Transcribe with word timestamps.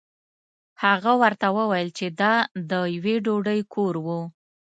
هغه 0.83 1.11
ورته 1.21 1.47
وویل 1.57 1.89
چې 1.97 2.07
دا 2.21 2.33
د 2.71 2.71
یوې 2.95 3.15
بوډۍ 3.25 3.59
کور 3.73 3.93
و. 4.05 4.07